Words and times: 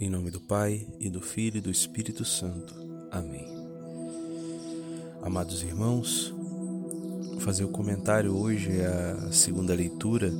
Em 0.00 0.08
nome 0.08 0.30
do 0.30 0.40
Pai, 0.40 0.86
e 1.00 1.10
do 1.10 1.20
Filho 1.20 1.58
e 1.58 1.60
do 1.60 1.72
Espírito 1.72 2.24
Santo. 2.24 2.72
Amém. 3.10 3.44
Amados 5.20 5.64
irmãos, 5.64 6.32
vou 7.32 7.40
fazer 7.40 7.64
o 7.64 7.68
comentário 7.68 8.32
hoje 8.32 8.78
é 8.78 8.86
a 8.86 9.32
segunda 9.32 9.74
leitura 9.74 10.30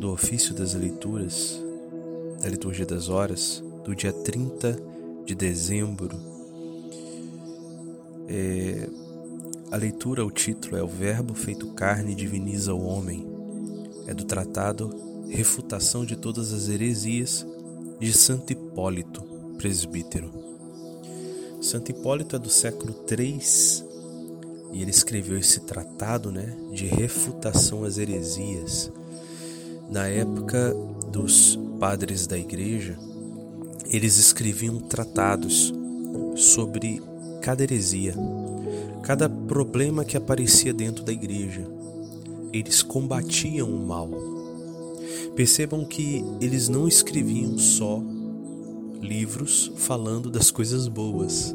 do 0.00 0.10
ofício 0.10 0.52
das 0.52 0.74
leituras 0.74 1.62
da 2.42 2.48
liturgia 2.48 2.84
das 2.84 3.08
horas 3.08 3.62
do 3.84 3.94
dia 3.94 4.12
30 4.12 4.82
de 5.24 5.34
dezembro. 5.36 6.18
É, 8.26 8.90
a 9.70 9.76
leitura, 9.76 10.26
o 10.26 10.30
título 10.32 10.76
é 10.76 10.82
O 10.82 10.88
Verbo 10.88 11.34
feito 11.34 11.72
carne 11.74 12.16
diviniza 12.16 12.74
o 12.74 12.84
homem. 12.84 13.24
É 14.08 14.12
do 14.12 14.24
tratado 14.24 14.90
Refutação 15.28 16.04
de 16.04 16.16
todas 16.16 16.52
as 16.52 16.68
heresias 16.68 17.46
de 17.98 18.12
Santo 18.12 18.52
Hipólito, 18.52 19.22
presbítero. 19.56 20.32
Santo 21.60 21.90
Hipólito 21.90 22.36
é 22.36 22.38
do 22.38 22.50
século 22.50 22.94
III 23.08 23.40
e 24.72 24.82
ele 24.82 24.90
escreveu 24.90 25.38
esse 25.38 25.60
tratado 25.60 26.30
né, 26.32 26.54
de 26.72 26.86
refutação 26.86 27.84
às 27.84 27.96
heresias. 27.96 28.92
Na 29.90 30.08
época 30.08 30.74
dos 31.10 31.58
padres 31.78 32.26
da 32.26 32.36
igreja, 32.36 32.98
eles 33.86 34.18
escreviam 34.18 34.80
tratados 34.80 35.72
sobre 36.36 37.00
cada 37.40 37.62
heresia, 37.62 38.14
cada 39.02 39.28
problema 39.28 40.04
que 40.04 40.16
aparecia 40.16 40.72
dentro 40.72 41.04
da 41.04 41.12
igreja. 41.12 41.64
Eles 42.52 42.82
combatiam 42.82 43.68
o 43.68 43.86
mal 43.86 44.43
Percebam 45.34 45.84
que 45.84 46.24
eles 46.40 46.68
não 46.68 46.86
escreviam 46.86 47.58
só 47.58 48.02
livros 49.00 49.70
falando 49.76 50.30
das 50.30 50.50
coisas 50.50 50.88
boas, 50.88 51.54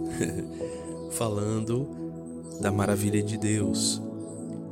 falando 1.12 1.88
da 2.62 2.72
maravilha 2.72 3.24
de 3.24 3.38
Deus, 3.38 4.02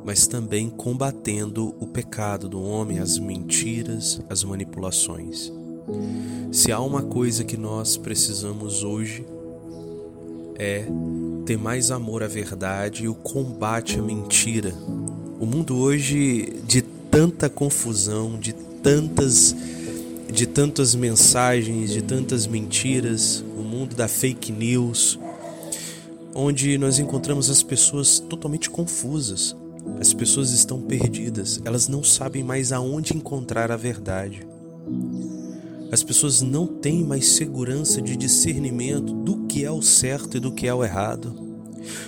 mas 0.06 0.28
também 0.28 0.70
combatendo 0.70 1.74
o 1.80 1.88
pecado 1.88 2.48
do 2.48 2.62
homem, 2.62 3.00
as 3.00 3.18
mentiras, 3.18 4.22
as 4.30 4.44
manipulações. 4.44 5.52
Se 6.52 6.72
há 6.72 6.80
uma 6.80 7.02
coisa 7.02 7.44
que 7.44 7.58
nós 7.58 7.98
precisamos 7.98 8.84
hoje 8.84 9.26
é 10.60 10.86
ter 11.46 11.58
mais 11.58 11.92
amor 11.92 12.24
à 12.24 12.28
verdade 12.28 13.04
e 13.04 13.08
o 13.08 13.16
combate 13.16 14.00
à 14.00 14.02
mentira. 14.02 14.74
O 15.40 15.46
mundo 15.46 15.78
hoje 15.78 16.62
de 16.66 16.82
tanta 16.82 17.50
confusão, 17.50 18.38
de 18.38 18.54
tantas 18.88 19.54
de 20.32 20.48
tantas 20.48 20.96
mensagens, 20.96 21.92
de 21.92 22.02
tantas 22.02 22.48
mentiras, 22.48 23.44
o 23.58 23.62
mundo 23.62 23.98
da 23.98 24.08
fake 24.08 24.50
news, 24.50 25.20
onde 26.34 26.78
nós 26.78 26.98
encontramos 26.98 27.50
as 27.50 27.62
pessoas 27.62 28.18
totalmente 28.18 28.70
confusas. 28.70 29.54
As 30.00 30.14
pessoas 30.14 30.52
estão 30.52 30.80
perdidas, 30.80 31.60
elas 31.66 31.90
não 31.90 32.02
sabem 32.02 32.46
mais 32.46 32.72
aonde 32.72 33.14
encontrar 33.14 33.74
a 33.74 33.76
verdade. 33.76 34.48
As 35.92 36.02
pessoas 36.02 36.42
não 36.42 36.66
têm 36.66 37.04
mais 37.04 37.28
segurança 37.32 38.02
de 38.02 38.16
discernimento 38.16 39.14
do 39.14 39.48
que 39.48 39.66
é 39.66 39.72
o 39.72 39.82
certo 39.82 40.38
e 40.38 40.40
do 40.40 40.54
que 40.54 40.66
é 40.66 40.74
o 40.74 40.82
errado, 40.82 41.36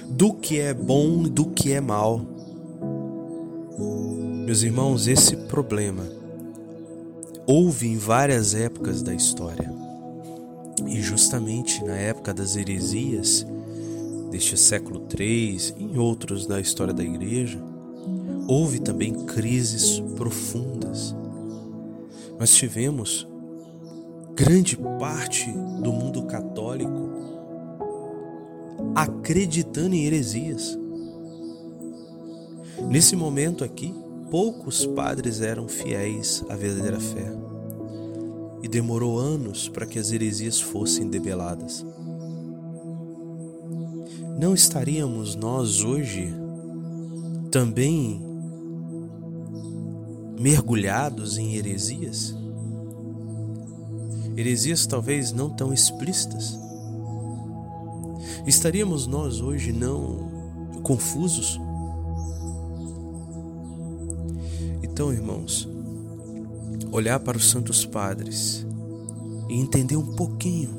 do 0.08 0.34
que 0.34 0.60
é 0.60 0.74
bom 0.74 1.26
e 1.26 1.30
do 1.30 1.48
que 1.48 1.74
é 1.74 1.82
mal. 1.82 2.26
Meus 4.46 4.62
irmãos, 4.62 5.08
esse 5.08 5.36
problema 5.36 6.19
houve 7.52 7.88
em 7.88 7.98
várias 7.98 8.54
épocas 8.54 9.02
da 9.02 9.12
história. 9.12 9.74
E 10.86 11.02
justamente 11.02 11.84
na 11.84 11.96
época 11.96 12.32
das 12.32 12.56
heresias, 12.56 13.44
deste 14.30 14.56
século 14.56 15.08
III 15.20 15.74
e 15.80 15.84
em 15.84 15.98
outros 15.98 16.46
da 16.46 16.62
história 16.62 16.94
da 16.94 17.04
igreja, 17.04 17.60
houve 18.48 18.80
também 18.80 19.26
crises 19.26 20.00
profundas. 20.16 21.16
Nós 22.38 22.54
tivemos 22.54 23.28
grande 24.36 24.78
parte 25.00 25.52
do 25.82 25.92
mundo 25.92 26.28
católico 26.28 27.10
acreditando 28.94 29.96
em 29.96 30.06
heresias. 30.06 30.78
Nesse 32.88 33.16
momento 33.16 33.64
aqui, 33.64 33.92
poucos 34.30 34.86
padres 34.86 35.42
eram 35.42 35.68
fiéis 35.68 36.44
à 36.50 36.56
verdadeira 36.56 37.00
fé. 37.00 37.32
E 38.62 38.68
demorou 38.68 39.18
anos 39.18 39.68
para 39.70 39.86
que 39.86 39.98
as 39.98 40.12
heresias 40.12 40.60
fossem 40.60 41.10
debeladas. 41.10 41.86
Não 44.40 44.54
estaríamos 44.54 45.36
nós 45.36 45.84
hoje 45.84 46.34
também 47.52 48.22
mergulhados 50.40 51.38
em 51.38 51.56
heresias? 51.56 52.36
Heresias 54.38 54.86
talvez 54.86 55.32
não 55.34 55.50
tão 55.50 55.74
explícitas. 55.74 56.58
Estaríamos 58.46 59.08
nós 59.08 59.42
hoje 59.42 59.74
não 59.74 60.30
confusos? 60.84 61.60
Então, 65.00 65.14
irmãos, 65.14 65.66
olhar 66.92 67.22
para 67.22 67.38
os 67.38 67.50
santos 67.50 67.86
padres 67.86 68.66
e 69.48 69.54
entender 69.54 69.96
um 69.96 70.14
pouquinho, 70.14 70.78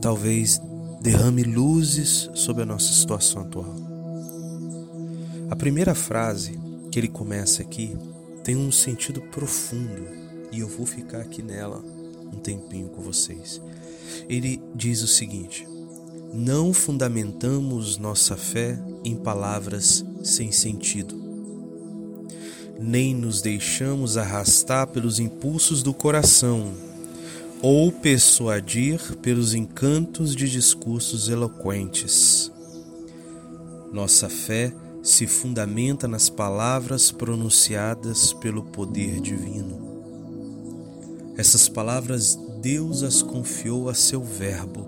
talvez 0.00 0.60
derrame 1.02 1.42
luzes 1.42 2.30
sobre 2.32 2.62
a 2.62 2.66
nossa 2.66 2.92
situação 2.92 3.42
atual. 3.42 3.74
A 5.50 5.56
primeira 5.56 5.96
frase 5.96 6.56
que 6.92 7.00
ele 7.00 7.08
começa 7.08 7.60
aqui 7.60 7.96
tem 8.44 8.54
um 8.54 8.70
sentido 8.70 9.20
profundo 9.20 10.06
e 10.52 10.60
eu 10.60 10.68
vou 10.68 10.86
ficar 10.86 11.22
aqui 11.22 11.42
nela 11.42 11.82
um 12.32 12.38
tempinho 12.38 12.88
com 12.88 13.02
vocês. 13.02 13.60
Ele 14.28 14.62
diz 14.76 15.02
o 15.02 15.08
seguinte: 15.08 15.66
Não 16.32 16.72
fundamentamos 16.72 17.98
nossa 17.98 18.36
fé 18.36 18.80
em 19.04 19.16
palavras 19.16 20.04
sem 20.22 20.52
sentido. 20.52 21.18
Nem 22.78 23.14
nos 23.14 23.42
deixamos 23.42 24.16
arrastar 24.16 24.86
pelos 24.86 25.18
impulsos 25.18 25.82
do 25.82 25.92
coração 25.92 26.72
ou 27.62 27.92
persuadir 27.92 29.16
pelos 29.16 29.52
encantos 29.54 30.34
de 30.34 30.48
discursos 30.48 31.28
eloquentes. 31.28 32.50
Nossa 33.92 34.28
fé 34.28 34.72
se 35.02 35.26
fundamenta 35.26 36.06
nas 36.06 36.28
palavras 36.28 37.10
pronunciadas 37.10 38.32
pelo 38.32 38.62
poder 38.62 39.20
divino. 39.20 39.90
Essas 41.36 41.68
palavras 41.68 42.38
Deus 42.60 43.02
as 43.02 43.22
confiou 43.22 43.88
a 43.88 43.94
seu 43.94 44.22
Verbo, 44.22 44.86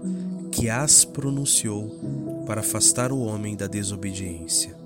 que 0.50 0.68
as 0.68 1.04
pronunciou 1.04 1.90
para 2.46 2.60
afastar 2.60 3.12
o 3.12 3.20
homem 3.20 3.56
da 3.56 3.66
desobediência. 3.66 4.76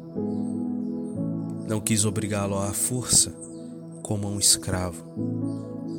Não 1.69 1.81
quis 1.81 2.05
obrigá-lo 2.05 2.59
à 2.59 2.73
força, 2.73 3.35
como 4.03 4.27
a 4.27 4.31
um 4.31 4.39
escravo, 4.39 5.05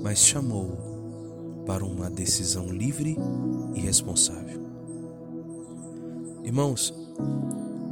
mas 0.01 0.19
chamou-o 0.19 1.65
para 1.65 1.83
uma 1.83 2.09
decisão 2.09 2.67
livre 2.67 3.17
e 3.75 3.79
responsável. 3.79 4.65
Irmãos, 6.43 6.93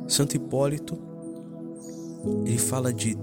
Santo 0.07 0.35
Hipólito 0.37 0.97
ele 2.45 2.57
fala 2.57 2.91
de 2.93 3.17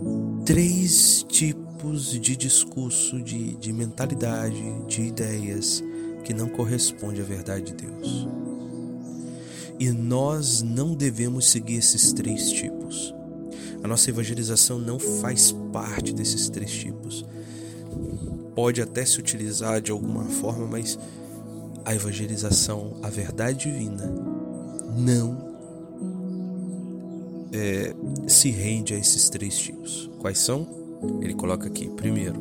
três 0.44 1.24
tipos 1.28 2.10
de 2.10 2.36
discurso, 2.36 3.20
de, 3.22 3.56
de 3.56 3.72
mentalidade, 3.72 4.62
de 4.86 5.02
ideias 5.02 5.82
que 6.24 6.32
não 6.32 6.48
corresponde 6.48 7.20
à 7.20 7.24
verdade 7.24 7.72
de 7.72 7.86
Deus. 7.86 8.28
E 9.82 9.90
nós 9.90 10.62
não 10.62 10.94
devemos 10.94 11.50
seguir 11.50 11.78
esses 11.78 12.12
três 12.12 12.52
tipos. 12.52 13.12
A 13.82 13.88
nossa 13.88 14.10
evangelização 14.10 14.78
não 14.78 14.96
faz 14.96 15.50
parte 15.72 16.12
desses 16.12 16.48
três 16.48 16.70
tipos. 16.70 17.26
Pode 18.54 18.80
até 18.80 19.04
se 19.04 19.18
utilizar 19.18 19.80
de 19.80 19.90
alguma 19.90 20.24
forma, 20.26 20.68
mas 20.68 20.96
a 21.84 21.92
evangelização, 21.96 22.96
a 23.02 23.10
verdade 23.10 23.68
divina, 23.68 24.08
não 24.96 25.52
é, 27.52 27.92
se 28.28 28.52
rende 28.52 28.94
a 28.94 28.98
esses 28.98 29.28
três 29.28 29.58
tipos. 29.58 30.08
Quais 30.20 30.38
são? 30.38 30.64
Ele 31.20 31.34
coloca 31.34 31.66
aqui: 31.66 31.88
primeiro, 31.88 32.40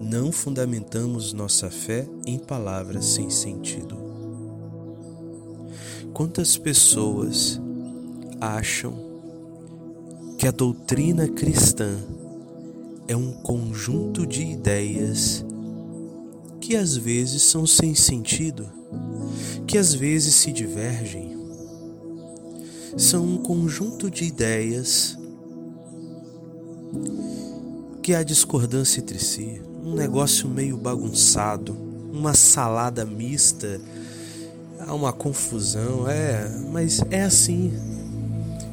não 0.00 0.32
fundamentamos 0.32 1.34
nossa 1.34 1.68
fé 1.68 2.08
em 2.24 2.38
palavras 2.38 3.04
sem 3.04 3.28
sentido. 3.28 4.01
Quantas 6.14 6.58
pessoas 6.58 7.60
acham 8.38 8.92
que 10.38 10.46
a 10.46 10.50
doutrina 10.50 11.26
cristã 11.26 11.96
é 13.08 13.16
um 13.16 13.32
conjunto 13.32 14.26
de 14.26 14.42
ideias 14.42 15.44
que 16.60 16.76
às 16.76 16.96
vezes 16.96 17.42
são 17.42 17.66
sem 17.66 17.94
sentido, 17.94 18.68
que 19.66 19.78
às 19.78 19.94
vezes 19.94 20.34
se 20.34 20.52
divergem. 20.52 21.36
São 22.96 23.24
um 23.24 23.38
conjunto 23.38 24.10
de 24.10 24.24
ideias 24.24 25.18
que 28.02 28.14
há 28.14 28.22
discordância 28.22 29.00
entre 29.00 29.18
si, 29.18 29.62
um 29.82 29.94
negócio 29.94 30.46
meio 30.46 30.76
bagunçado, 30.76 31.74
uma 32.12 32.34
salada 32.34 33.04
mista, 33.04 33.80
há 34.86 34.94
uma 34.94 35.12
confusão, 35.12 36.08
é, 36.08 36.48
mas 36.70 37.00
é 37.10 37.22
assim. 37.22 37.72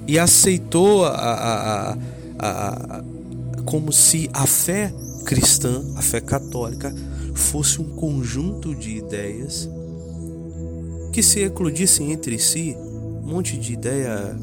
E 0.07 0.17
aceitou 0.17 1.05
a, 1.05 1.11
a, 1.11 1.91
a, 1.91 2.97
a 2.97 3.03
como 3.65 3.91
se 3.91 4.29
a 4.33 4.47
fé 4.47 4.93
cristã, 5.25 5.83
a 5.95 6.01
fé 6.01 6.19
católica, 6.19 6.93
fosse 7.35 7.79
um 7.79 7.89
conjunto 7.95 8.75
de 8.75 8.97
ideias 8.97 9.69
que 11.13 11.21
se 11.21 11.41
eclodissem 11.41 12.11
entre 12.11 12.39
si, 12.39 12.75
um 13.23 13.27
monte 13.27 13.57
de 13.57 13.73
ideia 13.73 14.35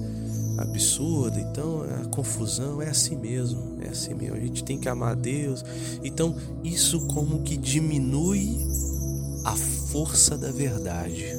absurda, 0.59 1.39
então 1.41 1.83
a 1.83 2.05
confusão 2.09 2.81
é 2.81 2.89
assim 2.89 3.17
mesmo, 3.17 3.79
é 3.81 3.89
assim 3.89 4.15
mesmo. 4.15 4.37
A 4.37 4.41
gente 4.41 4.65
tem 4.65 4.79
que 4.79 4.89
amar 4.89 5.15
Deus. 5.15 5.65
Então, 6.03 6.35
isso 6.65 7.07
como 7.09 7.43
que 7.43 7.57
diminui 7.57 8.57
a 9.45 9.55
força 9.55 10.37
da 10.37 10.51
verdade. 10.51 11.37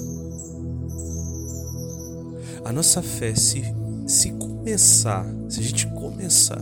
A 2.68 2.74
nossa 2.74 3.02
fé, 3.02 3.34
se, 3.34 3.64
se 4.06 4.30
começar, 4.34 5.26
se 5.48 5.62
a 5.62 5.64
gente 5.64 5.88
começar 5.88 6.62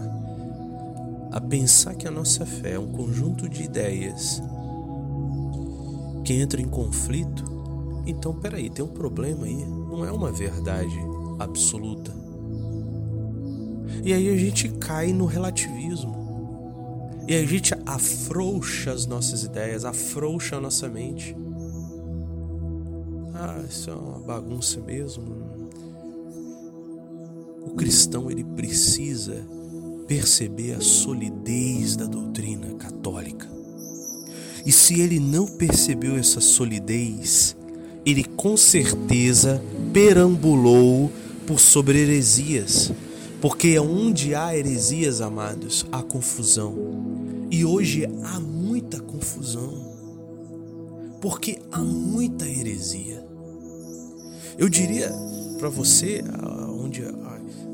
a 1.31 1.41
pensar 1.41 1.95
que 1.95 2.07
a 2.07 2.11
nossa 2.11 2.45
fé 2.45 2.73
é 2.73 2.79
um 2.79 2.91
conjunto 2.91 3.49
de 3.49 3.63
ideias 3.63 4.39
que 6.23 6.33
entra 6.33 6.61
em 6.61 6.67
conflito, 6.67 7.43
então 8.05 8.35
peraí, 8.35 8.69
tem 8.69 8.85
um 8.85 8.89
problema 8.89 9.47
aí, 9.47 9.65
não 9.65 10.05
é 10.05 10.11
uma 10.11 10.31
verdade 10.31 10.95
absoluta. 11.39 12.13
E 14.03 14.13
aí 14.13 14.29
a 14.29 14.37
gente 14.37 14.69
cai 14.73 15.11
no 15.11 15.25
relativismo. 15.25 16.13
E 17.27 17.33
a 17.33 17.43
gente 17.43 17.73
afrouxa 17.83 18.91
as 18.91 19.07
nossas 19.07 19.41
ideias, 19.41 19.83
afrouxa 19.83 20.57
a 20.57 20.61
nossa 20.61 20.87
mente. 20.87 21.35
Ah, 23.33 23.63
isso 23.67 23.89
é 23.89 23.95
uma 23.95 24.19
bagunça 24.19 24.79
mesmo. 24.81 25.54
Cristão 27.75 28.31
ele 28.31 28.43
precisa 28.43 29.45
perceber 30.07 30.73
a 30.73 30.81
solidez 30.81 31.95
da 31.95 32.05
doutrina 32.05 32.73
católica. 32.75 33.47
E 34.65 34.71
se 34.71 34.99
ele 34.99 35.19
não 35.19 35.45
percebeu 35.45 36.15
essa 36.15 36.41
solidez, 36.41 37.55
ele 38.05 38.23
com 38.23 38.55
certeza 38.55 39.61
perambulou 39.93 41.11
por 41.45 41.59
sobre 41.59 41.99
heresias. 41.99 42.91
Porque 43.41 43.77
onde 43.77 44.33
há 44.33 44.57
heresias, 44.57 45.21
amados, 45.21 45.85
há 45.91 46.01
confusão. 46.01 46.75
E 47.51 47.63
hoje 47.63 48.07
há 48.23 48.39
muita 48.39 48.99
confusão. 48.99 49.85
Porque 51.21 51.59
há 51.71 51.79
muita 51.79 52.47
heresia. 52.47 53.23
Eu 54.57 54.69
diria 54.69 55.11
para 55.57 55.69
você, 55.69 56.21
onde 56.69 57.03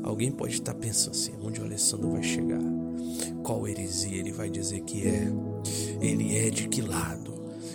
alguém 0.02 0.30
pode 0.30 0.54
estar 0.54 0.74
pensando 0.74 1.14
assim, 1.14 1.32
onde 1.42 1.60
o 1.60 1.64
Alessandro 1.64 2.10
vai 2.10 2.22
chegar? 2.22 2.60
Qual 3.42 3.66
heresia 3.66 4.18
ele 4.18 4.32
vai 4.32 4.48
dizer 4.48 4.80
que 4.82 5.06
é? 5.06 5.32
Ele 6.00 6.36
é 6.36 6.50
de 6.50 6.68
que 6.68 6.80
lado? 6.80 7.32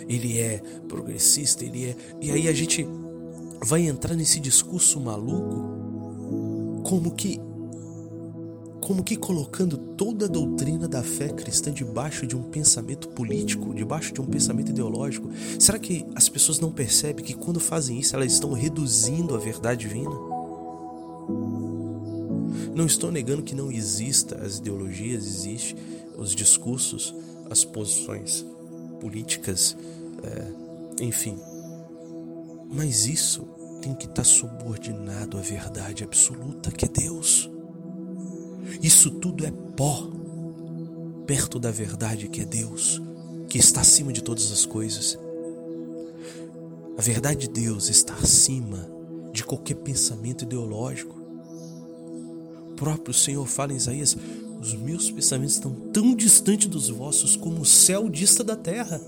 Ele 0.08 0.38
é 0.38 0.62
progressista? 0.88 1.64
Ele 1.64 1.86
é. 1.86 1.96
E 2.20 2.30
aí 2.30 2.48
a 2.48 2.52
gente 2.52 2.86
vai 3.64 3.86
entrar 3.86 4.14
nesse 4.14 4.40
discurso 4.40 5.00
maluco, 5.00 6.82
como 6.84 7.10
que 7.10 7.40
como 8.88 9.04
que 9.04 9.16
colocando 9.16 9.76
toda 9.76 10.24
a 10.24 10.28
doutrina 10.28 10.88
da 10.88 11.02
fé 11.02 11.28
cristã 11.28 11.70
debaixo 11.70 12.26
de 12.26 12.34
um 12.34 12.42
pensamento 12.42 13.10
político, 13.10 13.74
debaixo 13.74 14.14
de 14.14 14.20
um 14.22 14.24
pensamento 14.24 14.70
ideológico. 14.70 15.28
Será 15.60 15.78
que 15.78 16.06
as 16.14 16.26
pessoas 16.26 16.58
não 16.58 16.72
percebem 16.72 17.22
que 17.22 17.34
quando 17.34 17.60
fazem 17.60 17.98
isso 18.00 18.16
elas 18.16 18.32
estão 18.32 18.54
reduzindo 18.54 19.34
a 19.34 19.38
verdade 19.38 19.86
divina? 19.86 20.14
Não 22.74 22.86
estou 22.86 23.12
negando 23.12 23.42
que 23.42 23.54
não 23.54 23.70
exista 23.70 24.36
as 24.36 24.56
ideologias, 24.56 25.26
existe 25.26 25.76
os 26.16 26.34
discursos, 26.34 27.14
as 27.50 27.66
posições 27.66 28.42
políticas, 29.02 29.76
é, 30.22 31.04
enfim. 31.04 31.38
Mas 32.72 33.04
isso 33.04 33.42
tem 33.82 33.94
que 33.94 34.06
estar 34.06 34.24
subordinado 34.24 35.36
à 35.36 35.42
verdade 35.42 36.04
absoluta 36.04 36.70
que 36.70 36.86
é 36.86 36.88
Deus. 36.88 37.50
Isso 38.82 39.10
tudo 39.10 39.44
é 39.44 39.50
pó 39.50 40.08
perto 41.26 41.58
da 41.58 41.70
verdade 41.70 42.28
que 42.28 42.40
é 42.40 42.44
Deus, 42.44 43.02
que 43.48 43.58
está 43.58 43.82
acima 43.82 44.12
de 44.12 44.22
todas 44.22 44.50
as 44.50 44.64
coisas. 44.64 45.18
A 46.96 47.02
verdade 47.02 47.46
de 47.46 47.48
Deus 47.48 47.88
está 47.88 48.14
acima 48.14 48.88
de 49.32 49.44
qualquer 49.44 49.74
pensamento 49.76 50.44
ideológico. 50.44 51.14
O 52.70 52.74
próprio 52.74 53.12
Senhor 53.12 53.46
fala 53.46 53.72
em 53.72 53.76
Isaías: 53.76 54.16
os 54.60 54.74
meus 54.74 55.10
pensamentos 55.10 55.54
estão 55.54 55.72
tão 55.92 56.14
distantes 56.14 56.66
dos 56.66 56.88
vossos 56.88 57.36
como 57.36 57.60
o 57.60 57.66
céu 57.66 58.08
dista 58.08 58.42
da 58.42 58.56
terra. 58.56 59.00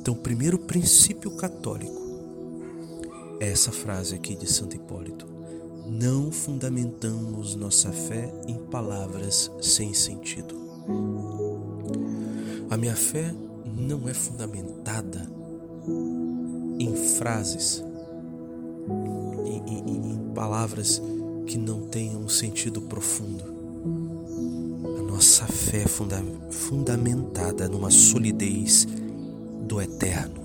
Então, 0.00 0.14
o 0.14 0.18
primeiro 0.18 0.58
princípio 0.58 1.32
católico 1.32 2.06
é 3.40 3.50
essa 3.50 3.72
frase 3.72 4.14
aqui 4.14 4.36
de 4.36 4.46
Santo 4.46 4.76
Hipólito 4.76 5.35
não 5.88 6.32
fundamentamos 6.32 7.54
nossa 7.54 7.92
fé 7.92 8.32
em 8.46 8.56
palavras 8.56 9.50
sem 9.60 9.94
sentido. 9.94 10.54
A 12.68 12.76
minha 12.76 12.96
fé 12.96 13.32
não 13.64 14.08
é 14.08 14.14
fundamentada 14.14 15.26
em 16.78 16.94
frases, 16.94 17.84
em, 19.44 19.62
em, 19.68 20.12
em 20.12 20.34
palavras 20.34 21.00
que 21.46 21.56
não 21.56 21.82
tenham 21.82 22.22
um 22.22 22.28
sentido 22.28 22.82
profundo. 22.82 23.44
A 24.98 25.02
nossa 25.02 25.46
fé 25.46 25.82
é 25.82 25.88
funda 25.88 26.22
fundamentada 26.50 27.68
numa 27.68 27.90
solidez 27.90 28.86
do 29.62 29.80
eterno. 29.80 30.44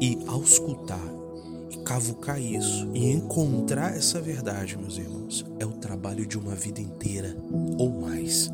E 0.00 0.18
ao 0.26 0.42
escutar 0.42 1.19
cavucar 1.90 2.40
isso 2.40 2.88
e 2.94 3.10
encontrar 3.10 3.96
essa 3.96 4.20
verdade, 4.20 4.78
meus 4.78 4.96
irmãos, 4.96 5.44
é 5.58 5.66
o 5.66 5.72
trabalho 5.72 6.24
de 6.24 6.38
uma 6.38 6.54
vida 6.54 6.80
inteira 6.80 7.36
ou 7.76 7.90
mais. 7.90 8.48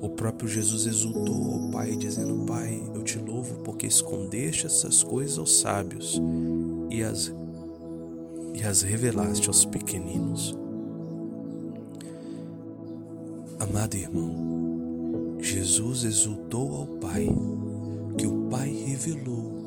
O 0.00 0.08
próprio 0.10 0.48
Jesus 0.48 0.86
exultou 0.86 1.34
ao 1.52 1.70
Pai, 1.72 1.96
dizendo: 1.96 2.46
Pai, 2.46 2.80
eu 2.94 3.02
te 3.02 3.18
louvo 3.18 3.56
porque 3.64 3.88
escondeste 3.88 4.66
essas 4.66 5.02
coisas 5.02 5.36
aos 5.36 5.58
sábios 5.58 6.22
e 6.90 7.02
as, 7.02 7.34
e 8.54 8.62
as 8.62 8.82
revelaste 8.82 9.48
aos 9.48 9.64
pequeninos. 9.64 10.56
Amado 13.58 13.96
irmão, 13.96 15.38
Jesus 15.40 16.04
exultou 16.04 16.72
ao 16.76 16.86
Pai 16.86 17.26
que 18.16 18.28
o 18.28 18.42
Pai 18.48 18.70
revelou 18.86 19.63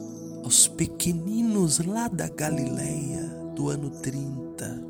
aos 0.48 0.66
pequeninos 0.66 1.80
lá 1.80 2.08
da 2.08 2.30
Galileia 2.30 3.22
do 3.54 3.68
ano 3.68 3.89
30, 3.89 4.82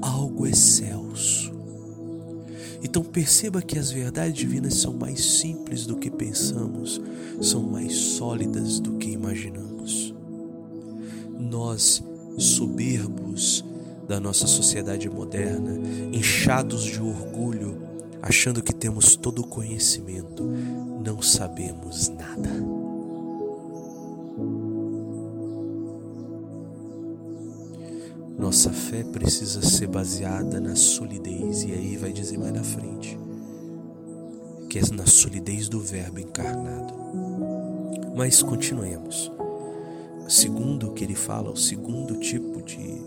algo 0.00 0.46
excelso. 0.46 1.52
Então 2.80 3.02
perceba 3.02 3.60
que 3.60 3.76
as 3.76 3.90
verdades 3.90 4.38
divinas 4.38 4.74
são 4.74 4.92
mais 4.92 5.40
simples 5.40 5.86
do 5.86 5.96
que 5.96 6.08
pensamos, 6.08 7.02
são 7.40 7.64
mais 7.64 7.92
sólidas 7.96 8.78
do 8.78 8.92
que 8.92 9.10
imaginamos. 9.10 10.14
Nós, 11.36 12.00
soberbos 12.38 13.64
da 14.06 14.20
nossa 14.20 14.46
sociedade 14.46 15.10
moderna, 15.10 15.80
inchados 16.12 16.84
de 16.84 17.02
orgulho, 17.02 17.82
achando 18.22 18.62
que 18.62 18.72
temos 18.72 19.16
todo 19.16 19.40
o 19.40 19.48
conhecimento, 19.48 20.44
não 21.04 21.20
sabemos 21.20 22.08
nada. 22.10 22.87
Nossa 28.48 28.70
fé 28.70 29.04
precisa 29.04 29.60
ser 29.60 29.88
baseada 29.88 30.58
na 30.58 30.74
solidez, 30.74 31.64
e 31.64 31.72
aí 31.72 31.98
vai 31.98 32.10
dizer 32.10 32.38
mais 32.38 32.54
na 32.54 32.64
frente, 32.64 33.18
que 34.70 34.78
é 34.78 34.82
na 34.90 35.04
solidez 35.04 35.68
do 35.68 35.78
Verbo 35.80 36.18
encarnado. 36.18 36.94
Mas 38.16 38.42
continuemos. 38.42 39.30
Segundo 40.26 40.88
o 40.88 40.94
que 40.94 41.04
ele 41.04 41.14
fala, 41.14 41.50
o 41.50 41.56
segundo 41.58 42.18
tipo 42.20 42.62
de 42.62 43.02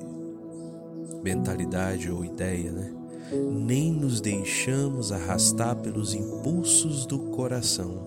mentalidade 1.23 2.11
ou 2.11 2.23
ideia, 2.23 2.71
né? 2.71 2.93
nem 3.51 3.91
nos 3.91 4.21
deixamos 4.21 5.11
arrastar 5.11 5.75
pelos 5.77 6.13
impulsos 6.13 7.07
do 7.07 7.17
coração. 7.17 7.97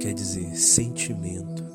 Quer 0.00 0.12
dizer, 0.12 0.56
sentimento. 0.56 1.67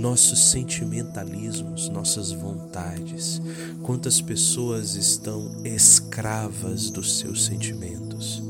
Nossos 0.00 0.50
sentimentalismos, 0.50 1.90
nossas 1.90 2.32
vontades. 2.32 3.38
Quantas 3.82 4.18
pessoas 4.18 4.94
estão 4.94 5.60
escravas 5.62 6.88
dos 6.88 7.18
seus 7.18 7.44
sentimentos? 7.44 8.42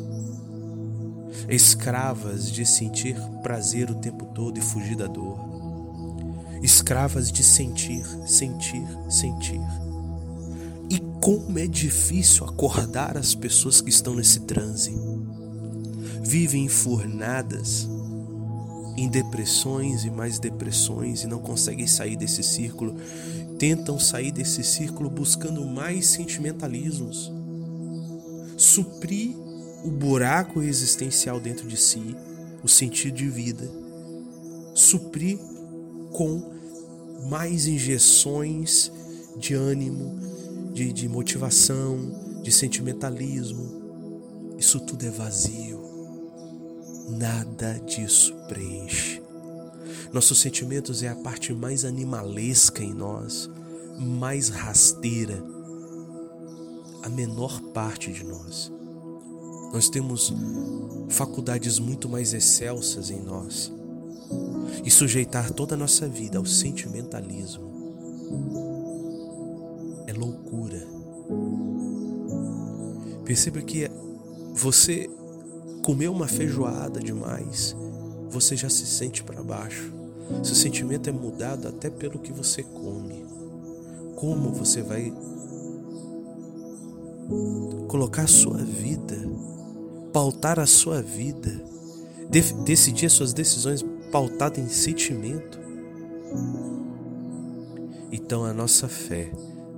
Escravas 1.48 2.52
de 2.52 2.64
sentir 2.64 3.16
prazer 3.42 3.90
o 3.90 3.96
tempo 3.96 4.26
todo 4.26 4.58
e 4.58 4.62
fugir 4.62 4.94
da 4.94 5.08
dor. 5.08 5.40
Escravas 6.62 7.32
de 7.32 7.42
sentir, 7.42 8.06
sentir, 8.28 8.86
sentir 9.08 9.60
e 10.88 11.00
como 11.20 11.58
é 11.58 11.66
difícil 11.66 12.44
acordar 12.46 13.16
as 13.16 13.34
pessoas 13.34 13.80
que 13.80 13.90
estão 13.90 14.14
nesse 14.14 14.38
transe. 14.40 14.96
Vivem 16.22 16.66
enfurnadas 16.66 17.88
em 19.00 19.08
depressões 19.08 20.04
e 20.04 20.10
mais 20.10 20.38
depressões 20.38 21.22
e 21.22 21.26
não 21.26 21.38
conseguem 21.38 21.86
sair 21.86 22.16
desse 22.16 22.42
círculo. 22.42 22.94
Tentam 23.58 23.98
sair 23.98 24.30
desse 24.30 24.62
círculo 24.62 25.08
buscando 25.08 25.64
mais 25.64 26.06
sentimentalismos. 26.06 27.32
Suprir 28.58 29.34
o 29.82 29.90
buraco 29.90 30.62
existencial 30.62 31.40
dentro 31.40 31.66
de 31.66 31.78
si, 31.78 32.14
o 32.62 32.68
sentido 32.68 33.14
de 33.14 33.26
vida. 33.26 33.70
Suprir 34.74 35.38
com 36.12 36.52
mais 37.30 37.66
injeções 37.66 38.92
de 39.34 39.54
ânimo, 39.54 40.18
de, 40.74 40.92
de 40.92 41.08
motivação, 41.08 42.42
de 42.42 42.52
sentimentalismo. 42.52 43.80
Isso 44.58 44.78
tudo 44.78 45.06
é 45.06 45.10
vazio. 45.10 45.79
Nada 47.10 47.78
disso 47.80 48.34
preenche. 48.48 49.22
Nossos 50.12 50.40
sentimentos 50.40 51.02
é 51.02 51.08
a 51.08 51.14
parte 51.14 51.52
mais 51.52 51.84
animalesca 51.84 52.82
em 52.82 52.94
nós, 52.94 53.50
mais 53.98 54.48
rasteira, 54.48 55.42
a 57.02 57.08
menor 57.08 57.60
parte 57.72 58.12
de 58.12 58.24
nós. 58.24 58.72
Nós 59.72 59.88
temos 59.88 60.32
faculdades 61.08 61.78
muito 61.78 62.08
mais 62.08 62.32
excelsas 62.32 63.10
em 63.10 63.20
nós. 63.20 63.72
E 64.84 64.90
sujeitar 64.90 65.50
toda 65.50 65.74
a 65.74 65.78
nossa 65.78 66.08
vida 66.08 66.38
ao 66.38 66.46
sentimentalismo 66.46 67.70
loucura. 70.20 70.86
Perceba 73.24 73.62
que 73.62 73.90
você 74.52 75.08
comeu 75.82 76.12
uma 76.12 76.28
feijoada 76.28 77.00
demais, 77.00 77.76
você 78.28 78.56
já 78.56 78.68
se 78.68 78.86
sente 78.86 79.22
para 79.22 79.42
baixo. 79.42 79.92
Seu 80.42 80.54
sentimento 80.54 81.08
é 81.08 81.12
mudado 81.12 81.66
até 81.66 81.90
pelo 81.90 82.18
que 82.18 82.32
você 82.32 82.62
come. 82.62 83.24
Como 84.14 84.52
você 84.52 84.82
vai 84.82 85.12
colocar 87.88 88.22
a 88.22 88.28
sua 88.28 88.58
vida, 88.58 89.16
pautar 90.12 90.60
a 90.60 90.66
sua 90.66 91.02
vida, 91.02 91.50
decidir 92.64 93.06
as 93.06 93.12
suas 93.12 93.32
decisões 93.32 93.84
pautadas 94.12 94.58
em 94.58 94.68
sentimento. 94.68 95.58
Então 98.12 98.44
a 98.44 98.52
nossa 98.52 98.88
fé 98.88 99.32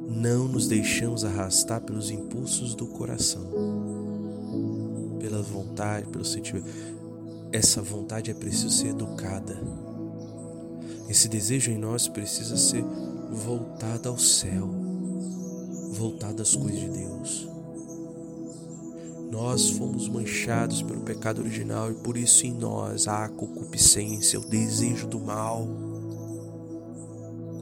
não 0.09 0.47
nos 0.49 0.69
deixamos 0.69 1.25
arrastar 1.25 1.81
pelos 1.81 2.11
impulsos 2.11 2.75
do 2.75 2.87
coração, 2.87 3.82
pela 5.43 5.63
vontade, 5.63 6.07
pelo 6.09 6.25
sentimento. 6.25 6.67
Essa 7.53 7.83
vontade 7.83 8.31
é 8.31 8.35
preciso 8.35 8.71
ser 8.71 8.89
educada. 8.89 9.61
Esse 11.09 11.29
desejo 11.29 11.71
em 11.71 11.79
nós 11.79 12.09
precisa 12.09 12.57
ser 12.57 12.85
voltado 13.31 14.09
ao 14.09 14.19
céu, 14.19 14.69
voltado 15.93 16.41
às 16.41 16.55
coisas 16.55 16.81
de 16.81 16.89
Deus. 16.89 17.49
Nós 19.31 19.71
fomos 19.71 20.09
manchados 20.09 20.83
pelo 20.83 21.01
pecado 21.01 21.41
original 21.41 21.91
e 21.91 21.95
por 21.95 22.17
isso 22.17 22.47
em 22.47 22.53
nós 22.53 23.09
há 23.09 23.25
a 23.25 23.29
concupiscência, 23.29 24.39
o 24.39 24.47
desejo 24.47 25.07
do 25.07 25.19
mal, 25.19 25.67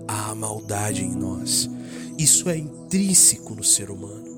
há 0.07 0.31
a 0.31 0.35
maldade 0.35 1.05
em 1.05 1.15
nós. 1.15 1.71
Isso 2.19 2.49
é 2.49 2.59
intrínseco 2.59 3.55
no 3.55 3.65
ser 3.65 3.91
humano. 3.91 4.29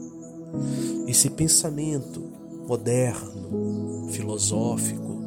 Esse 1.08 1.30
pensamento 1.30 2.31
moderno, 2.66 4.08
filosófico, 4.10 5.20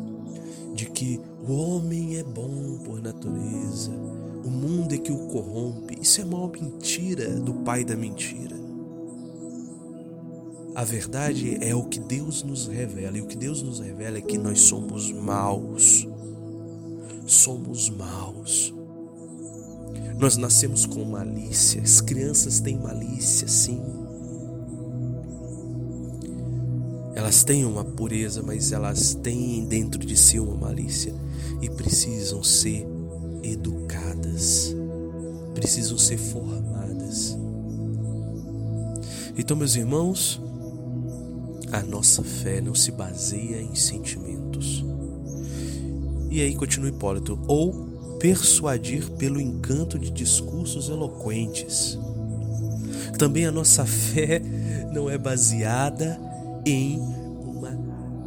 de 0.73 0.85
que 0.87 1.21
o 1.47 1.53
homem 1.53 2.17
é 2.17 2.23
bom 2.23 2.79
por 2.83 3.01
natureza, 3.01 3.91
o 4.43 4.49
mundo 4.49 4.93
é 4.93 4.97
que 4.97 5.11
o 5.11 5.27
corrompe, 5.27 5.97
isso 6.01 6.21
é 6.21 6.25
uma 6.25 6.47
mentira 6.47 7.29
do 7.39 7.53
pai 7.53 7.83
da 7.83 7.95
mentira. 7.95 8.55
A 10.75 10.83
verdade 10.83 11.57
é 11.61 11.73
o 11.73 11.83
que 11.83 11.99
Deus 11.99 12.43
nos 12.43 12.67
revela, 12.67 13.17
e 13.17 13.21
o 13.21 13.27
que 13.27 13.37
Deus 13.37 13.61
nos 13.61 13.79
revela 13.79 14.17
é 14.17 14.21
que 14.21 14.37
nós 14.37 14.59
somos 14.59 15.09
maus. 15.11 16.05
Somos 17.25 17.89
maus. 17.89 18.73
Nós 20.19 20.35
nascemos 20.35 20.85
com 20.85 21.03
malícia. 21.05 21.81
As 21.81 22.01
crianças 22.01 22.59
têm 22.59 22.77
malícia, 22.77 23.47
sim. 23.47 24.04
Elas 27.25 27.43
têm 27.43 27.65
uma 27.65 27.83
pureza, 27.83 28.43
mas 28.43 28.71
elas 28.71 29.15
têm 29.15 29.65
dentro 29.65 29.99
de 29.99 30.15
si 30.15 30.39
uma 30.39 30.55
malícia 30.55 31.11
e 31.59 31.67
precisam 31.67 32.43
ser 32.43 32.85
educadas, 33.41 34.75
precisam 35.55 35.97
ser 35.97 36.19
formadas. 36.19 37.35
Então, 39.35 39.57
meus 39.57 39.75
irmãos, 39.75 40.39
a 41.71 41.81
nossa 41.81 42.21
fé 42.21 42.61
não 42.61 42.75
se 42.75 42.91
baseia 42.91 43.59
em 43.59 43.73
sentimentos. 43.73 44.85
E 46.29 46.41
aí 46.41 46.53
continua 46.53 46.89
Hipólito, 46.89 47.39
ou 47.47 48.17
persuadir 48.19 49.09
pelo 49.13 49.41
encanto 49.41 49.97
de 49.97 50.11
discursos 50.11 50.89
eloquentes. 50.89 51.97
Também 53.17 53.47
a 53.47 53.51
nossa 53.51 53.83
fé 53.89 54.43
não 54.93 55.09
é 55.09 55.17
baseada 55.17 56.23
em 56.65 56.99
uma 56.99 57.77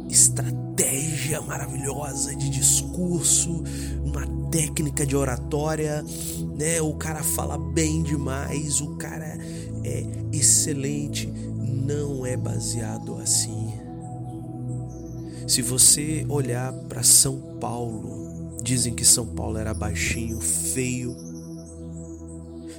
estratégia 0.09 1.41
maravilhosa 1.41 2.35
de 2.35 2.49
discurso, 2.49 3.63
uma 4.03 4.25
técnica 4.49 5.05
de 5.05 5.15
oratória, 5.15 6.03
né? 6.57 6.81
O 6.81 6.93
cara 6.95 7.23
fala 7.23 7.57
bem 7.57 8.01
demais, 8.01 8.81
o 8.81 8.95
cara 8.95 9.37
é 9.83 10.05
excelente, 10.31 11.27
não 11.27 12.25
é 12.25 12.35
baseado 12.35 13.15
assim. 13.15 13.73
Se 15.47 15.61
você 15.61 16.25
olhar 16.29 16.71
para 16.71 17.03
São 17.03 17.57
Paulo, 17.59 18.19
Dizem 18.61 18.93
que 18.93 19.05
São 19.05 19.25
Paulo 19.25 19.57
era 19.57 19.73
baixinho, 19.73 20.39
feio. 20.39 21.15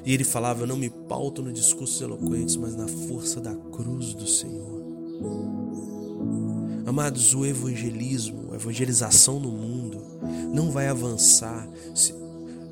E 0.05 0.13
ele 0.13 0.25
falava: 0.25 0.63
Eu 0.63 0.67
não 0.67 0.77
me 0.77 0.91
pauto 0.91 1.43
no 1.43 1.53
discursos 1.53 2.01
eloquentes, 2.01 2.57
mas 2.57 2.77
na 2.77 2.87
força 2.87 3.41
da 3.41 3.55
cruz 3.55 4.15
do 4.15 4.27
Senhor. 4.27 4.80
Amados, 6.87 7.35
o 7.35 7.47
evangelismo, 7.47 8.53
a 8.53 8.57
evangelização 8.57 9.39
no 9.39 9.51
mundo 9.51 10.03
não 10.53 10.71
vai 10.71 10.89
avançar. 10.89 11.69
Se, 11.95 12.13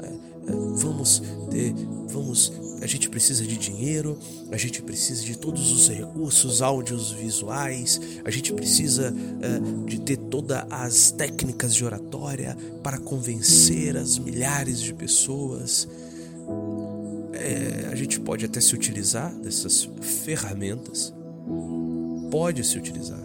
é, 0.03 0.07
é, 0.07 0.53
vamos 0.77 1.23
ter, 1.51 1.73
vamos 2.09 2.53
a 2.81 2.87
gente 2.87 3.09
precisa 3.09 3.45
de 3.45 3.57
dinheiro, 3.57 4.19
a 4.51 4.57
gente 4.57 4.83
precisa 4.83 5.25
de 5.25 5.37
todos 5.37 5.73
os 5.73 5.89
recursos 5.89 6.63
audiovisuais, 6.63 8.01
a 8.25 8.31
gente 8.31 8.53
precisa 8.53 9.13
uh, 9.13 9.85
de 9.85 10.01
ter 10.01 10.17
todas 10.17 10.65
as 10.71 11.11
técnicas 11.11 11.75
de 11.75 11.85
oratória 11.85 12.57
para 12.83 12.99
convencer 12.99 13.97
as 13.97 14.19
milhares 14.19 14.81
de 14.81 14.95
pessoas. 14.95 15.89
É, 17.33 17.89
a 17.91 17.95
gente 17.95 18.21
pode 18.21 18.45
até 18.45 18.61
se 18.61 18.75
utilizar 18.75 19.35
dessas 19.35 19.89
ferramentas, 20.25 21.13
pode 22.31 22.65
se 22.65 22.79
utilizar, 22.79 23.23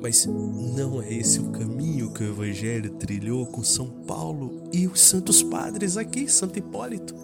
mas 0.00 0.26
não 0.26 1.02
é 1.02 1.12
esse 1.12 1.40
o 1.40 1.50
caminho 1.50 2.12
que 2.12 2.22
o 2.22 2.28
Evangelho 2.28 2.90
trilhou 2.92 3.46
com 3.46 3.62
São 3.62 3.88
Paulo 3.88 4.64
e 4.72 4.86
os 4.86 5.00
santos 5.00 5.42
padres 5.42 5.96
aqui, 5.96 6.28
Santo 6.28 6.58
Hipólito 6.58 7.14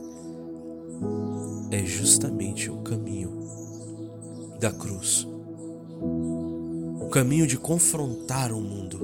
é 1.70 1.84
justamente 1.84 2.68
o 2.70 2.78
caminho 2.78 3.30
da 4.58 4.72
cruz. 4.72 5.26
O 7.00 7.08
caminho 7.10 7.46
de 7.46 7.56
confrontar 7.56 8.52
o 8.52 8.60
mundo. 8.60 8.98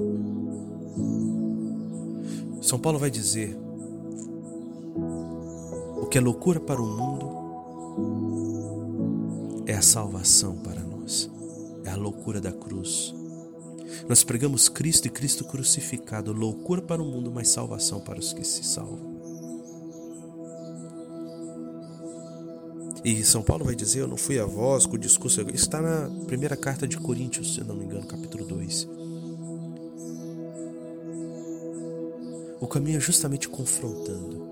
São 2.61 2.77
Paulo 2.77 2.99
vai 2.99 3.09
dizer: 3.09 3.57
o 6.01 6.05
que 6.07 6.17
é 6.17 6.21
loucura 6.21 6.59
para 6.59 6.81
o 6.81 6.85
mundo 6.85 7.37
é 9.65 9.73
a 9.73 9.81
salvação 9.81 10.57
para 10.57 10.81
nós. 10.81 11.29
É 11.87 11.91
a 11.91 11.95
loucura 11.95 12.41
da 12.41 12.51
cruz. 12.51 13.15
Nós 14.09 14.23
pregamos 14.23 14.67
Cristo 14.67 15.07
e 15.07 15.09
Cristo 15.09 15.45
crucificado, 15.45 16.33
loucura 16.33 16.81
para 16.81 17.01
o 17.01 17.05
mundo, 17.05 17.31
mas 17.31 17.47
salvação 17.47 18.01
para 18.01 18.19
os 18.19 18.33
que 18.33 18.43
se 18.43 18.63
salvam. 18.63 19.15
E 23.05 23.23
São 23.23 23.41
Paulo 23.41 23.63
vai 23.63 23.73
dizer: 23.73 24.01
Eu 24.01 24.07
não 24.07 24.17
fui 24.17 24.37
a 24.37 24.45
voz 24.45 24.85
com 24.85 24.95
o 24.95 24.99
discurso. 24.99 25.41
Está 25.53 25.81
na 25.81 26.09
primeira 26.25 26.57
carta 26.57 26.85
de 26.85 26.97
Coríntios, 26.97 27.55
se 27.55 27.63
não 27.63 27.75
me 27.75 27.85
engano, 27.85 28.05
capítulo 28.05 28.45
2. 28.45 28.87
O 32.59 32.67
caminho 32.67 32.97
é 32.97 32.99
justamente 32.99 33.47
confrontando. 33.47 34.45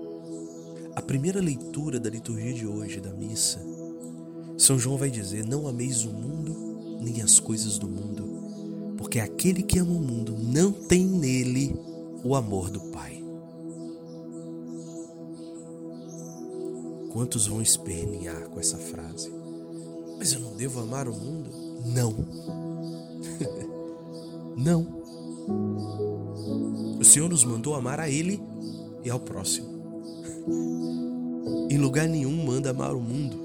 A 0.94 1.02
primeira 1.02 1.38
leitura 1.38 2.00
da 2.00 2.08
liturgia 2.08 2.54
de 2.54 2.66
hoje, 2.66 2.98
da 2.98 3.12
missa, 3.12 3.60
São 4.56 4.78
João 4.78 4.96
vai 4.96 5.10
dizer: 5.10 5.44
Não 5.44 5.68
ameis 5.68 6.06
o 6.06 6.10
mundo, 6.10 6.65
nem 7.06 7.22
as 7.22 7.38
coisas 7.38 7.78
do 7.78 7.86
mundo, 7.86 8.96
porque 8.98 9.20
aquele 9.20 9.62
que 9.62 9.78
ama 9.78 9.92
o 9.92 10.02
mundo 10.02 10.36
não 10.36 10.72
tem 10.72 11.06
nele 11.06 11.78
o 12.24 12.34
amor 12.34 12.68
do 12.68 12.80
Pai. 12.80 13.22
Quantos 17.12 17.46
vão 17.46 17.62
espernear 17.62 18.48
com 18.48 18.58
essa 18.58 18.76
frase? 18.76 19.32
Mas 20.18 20.32
eu 20.32 20.40
não 20.40 20.56
devo 20.56 20.80
amar 20.80 21.08
o 21.08 21.14
mundo? 21.14 21.48
Não. 21.86 22.12
não. 24.58 24.86
O 26.98 27.04
Senhor 27.04 27.30
nos 27.30 27.44
mandou 27.44 27.76
amar 27.76 28.00
a 28.00 28.10
Ele 28.10 28.42
e 29.04 29.10
ao 29.10 29.20
próximo. 29.20 29.68
Em 31.70 31.78
lugar 31.78 32.08
nenhum 32.08 32.44
manda 32.44 32.70
amar 32.70 32.94
o 32.94 33.00
mundo. 33.00 33.36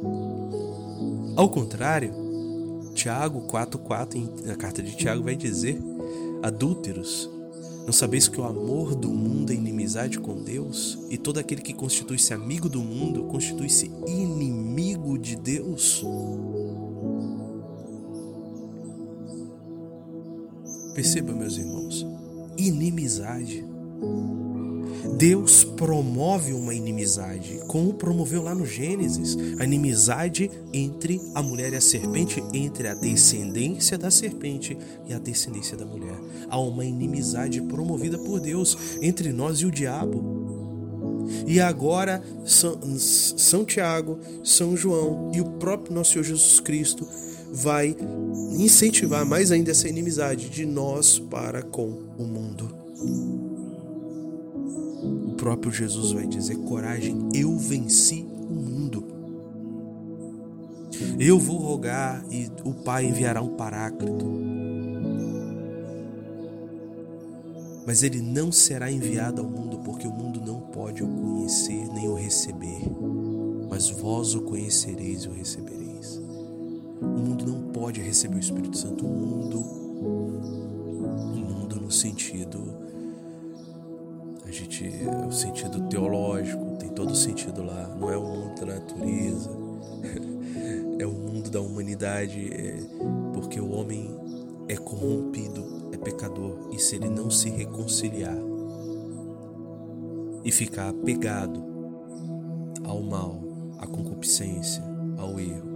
Ao 1.36 1.48
contrário, 1.48 2.21
Tiago 3.02 3.42
4,4, 3.48 4.46
na 4.46 4.56
carta 4.56 4.80
de 4.84 4.96
Tiago, 4.96 5.24
vai 5.24 5.36
dizer: 5.36 5.82
Adúlteros, 6.44 7.28
não 7.84 7.92
sabeis 7.92 8.28
que 8.28 8.40
o 8.40 8.44
amor 8.44 8.94
do 8.94 9.10
mundo 9.10 9.52
é 9.52 9.56
inimizade 9.56 10.20
com 10.20 10.36
Deus? 10.36 11.00
E 11.10 11.18
todo 11.18 11.40
aquele 11.40 11.64
que 11.64 11.74
constitui-se 11.74 12.32
amigo 12.32 12.70
do 12.70 12.80
mundo 12.80 13.24
constitui-se 13.24 13.92
inimigo 14.06 15.18
de 15.18 15.36
Deus? 15.36 16.06
Perceba, 20.94 21.34
meus 21.34 21.58
irmãos, 21.58 22.06
inimizade. 22.56 23.66
Deus 25.22 25.64
promove 25.64 26.52
uma 26.52 26.74
inimizade, 26.74 27.62
como 27.68 27.94
promoveu 27.94 28.42
lá 28.42 28.56
no 28.56 28.66
Gênesis, 28.66 29.38
a 29.60 29.64
inimizade 29.64 30.50
entre 30.74 31.22
a 31.36 31.44
mulher 31.44 31.74
e 31.74 31.76
a 31.76 31.82
serpente, 31.82 32.44
entre 32.52 32.88
a 32.88 32.96
descendência 32.96 34.00
da 34.00 34.10
serpente 34.10 34.76
e 35.08 35.14
a 35.14 35.20
descendência 35.20 35.78
da 35.78 35.86
mulher. 35.86 36.20
Há 36.50 36.60
uma 36.60 36.84
inimizade 36.84 37.62
promovida 37.62 38.18
por 38.18 38.40
Deus 38.40 38.76
entre 39.00 39.32
nós 39.32 39.60
e 39.60 39.68
o 39.68 39.72
diabo. 39.72 40.24
E 41.46 41.60
agora 41.60 42.24
São, 42.44 42.80
São 42.98 43.64
Tiago, 43.64 44.18
São 44.44 44.76
João 44.76 45.32
e 45.36 45.40
o 45.40 45.52
próprio 45.60 45.94
nosso 45.94 46.14
Senhor 46.14 46.24
Jesus 46.24 46.60
Cristo 46.60 47.08
vai 47.54 47.96
incentivar 48.58 49.24
mais 49.24 49.52
ainda 49.52 49.70
essa 49.70 49.88
inimizade 49.88 50.50
de 50.50 50.66
nós 50.66 51.20
para 51.20 51.62
com 51.62 51.90
o 52.18 52.24
mundo 52.24 53.51
próprio 55.42 55.72
Jesus 55.72 56.12
vai 56.12 56.28
dizer: 56.28 56.56
coragem, 56.58 57.18
eu 57.34 57.58
venci 57.58 58.28
o 58.48 58.54
mundo. 58.54 59.04
Eu 61.20 61.40
vou 61.40 61.58
rogar 61.58 62.24
e 62.30 62.48
o 62.64 62.76
Pai 62.76 63.06
enviará 63.06 63.42
um 63.42 63.56
paráclito. 63.56 64.24
Mas 67.88 68.04
ele 68.04 68.22
não 68.22 68.52
será 68.52 68.92
enviado 68.92 69.42
ao 69.42 69.50
mundo, 69.50 69.80
porque 69.80 70.06
o 70.06 70.12
mundo 70.12 70.40
não 70.40 70.62
pode 70.62 71.04
o 71.04 71.08
conhecer 71.08 71.88
nem 71.92 72.08
o 72.08 72.14
receber. 72.14 72.82
Mas 73.68 73.90
vós 73.90 74.36
o 74.36 74.42
conhecereis 74.42 75.24
e 75.24 75.28
o 75.28 75.34
recebereis. 75.34 76.22
O 77.02 77.20
mundo 77.20 77.48
não 77.48 77.72
pode 77.72 78.00
receber 78.00 78.36
o 78.36 78.40
Espírito 78.40 78.78
Santo. 78.78 79.08
O 79.08 79.10
mundo, 79.10 79.60
o 79.60 81.40
mundo 81.40 81.82
no 81.82 81.90
sentido 81.90 82.81
gente, 84.82 85.06
o 85.28 85.32
sentido 85.32 85.82
teológico, 85.88 86.78
tem 86.78 86.90
todo 86.90 87.12
o 87.12 87.16
sentido 87.16 87.64
lá. 87.64 87.88
Não 88.00 88.10
é 88.10 88.18
o 88.18 88.24
mundo 88.24 88.60
da 88.60 88.66
natureza, 88.66 89.50
é 90.98 91.06
o 91.06 91.12
mundo 91.12 91.50
da 91.50 91.62
humanidade, 91.62 92.50
é, 92.52 92.80
porque 93.34 93.60
o 93.60 93.70
homem 93.72 94.10
é 94.68 94.76
corrompido, 94.76 95.90
é 95.92 95.98
pecador, 95.98 96.70
e 96.72 96.80
se 96.80 96.96
ele 96.96 97.10
não 97.10 97.30
se 97.30 97.50
reconciliar 97.50 98.38
e 100.44 100.52
ficar 100.52 100.90
apegado 100.90 101.64
ao 102.84 103.02
mal, 103.04 103.42
à 103.78 103.86
concupiscência, 103.86 104.84
ao 105.18 105.40
erro, 105.40 105.70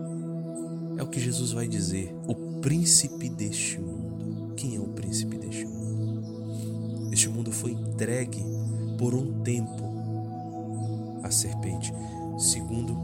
é 0.98 1.04
o 1.04 1.08
que 1.08 1.20
Jesus 1.20 1.52
vai 1.52 1.68
dizer, 1.68 2.16
o 2.28 2.60
príncipe 2.62 3.30
deste 3.30 3.80
mundo. 3.80 4.54
Quem 4.56 4.78
é 4.78 4.80
o 4.80 4.88
príncipe 4.88 5.38
deste 5.38 5.66
mundo? 5.66 7.12
Este 7.12 7.30
mundo 7.30 7.52
foi 7.52 7.72
entregue 7.72 8.55
por 8.98 9.14
um 9.14 9.42
tempo 9.44 9.84
a 11.24 11.32
serpente, 11.32 11.94
segundo 12.38 12.96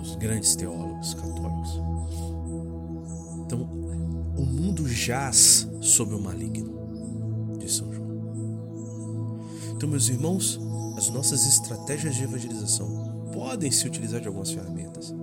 os 0.00 0.16
grandes 0.16 0.54
teólogos 0.54 1.14
católicos. 1.14 1.80
Então, 3.44 3.62
o 4.36 4.44
mundo 4.44 4.88
jaz 4.88 5.68
sob 5.80 6.14
o 6.14 6.20
maligno, 6.20 7.56
de 7.58 7.70
São 7.70 7.92
João. 7.92 8.04
Então, 9.72 9.88
meus 9.88 10.08
irmãos, 10.08 10.60
as 10.96 11.08
nossas 11.08 11.46
estratégias 11.46 12.14
de 12.14 12.24
evangelização 12.24 13.28
podem 13.32 13.70
se 13.70 13.86
utilizar 13.86 14.20
de 14.20 14.28
algumas 14.28 14.50
ferramentas, 14.50 15.14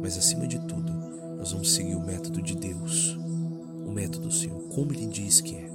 mas 0.00 0.16
acima 0.18 0.46
de 0.46 0.58
tudo, 0.66 0.92
nós 1.38 1.52
vamos 1.52 1.72
seguir 1.72 1.94
o 1.94 2.04
método 2.04 2.42
de 2.42 2.54
Deus, 2.54 3.16
o 3.86 3.90
método 3.90 4.28
do 4.28 4.34
Senhor, 4.34 4.62
como 4.68 4.92
Ele 4.92 5.06
diz 5.06 5.40
que 5.40 5.54
é. 5.54 5.70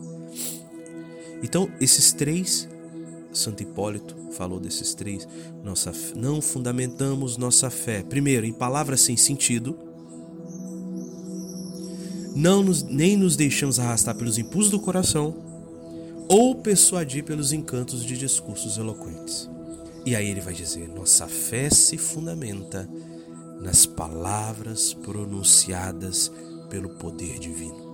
Então, 1.43 1.69
esses 1.79 2.13
três, 2.13 2.67
Santo 3.33 3.63
Hipólito 3.63 4.15
falou 4.31 4.59
desses 4.59 4.93
três, 4.93 5.27
nossa, 5.63 5.91
não 6.15 6.41
fundamentamos 6.41 7.37
nossa 7.37 7.69
fé, 7.69 8.03
primeiro, 8.03 8.45
em 8.45 8.53
palavras 8.53 9.01
sem 9.01 9.17
sentido, 9.17 9.77
não 12.35 12.63
nos, 12.63 12.83
nem 12.83 13.17
nos 13.17 13.35
deixamos 13.35 13.79
arrastar 13.79 14.15
pelos 14.15 14.37
impulsos 14.37 14.71
do 14.71 14.79
coração 14.79 15.35
ou 16.29 16.55
persuadir 16.55 17.25
pelos 17.25 17.51
encantos 17.51 18.05
de 18.05 18.17
discursos 18.17 18.77
eloquentes. 18.77 19.49
E 20.05 20.15
aí 20.15 20.27
ele 20.29 20.39
vai 20.39 20.53
dizer: 20.53 20.87
nossa 20.87 21.27
fé 21.27 21.69
se 21.69 21.97
fundamenta 21.97 22.89
nas 23.59 23.85
palavras 23.85 24.93
pronunciadas 24.93 26.31
pelo 26.69 26.89
poder 26.91 27.37
divino 27.37 27.90